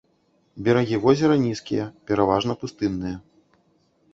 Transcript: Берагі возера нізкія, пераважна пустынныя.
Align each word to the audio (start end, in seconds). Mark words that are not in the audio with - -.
Берагі 0.67 0.97
возера 1.03 1.35
нізкія, 1.43 1.85
пераважна 2.13 2.53
пустынныя. 2.65 3.17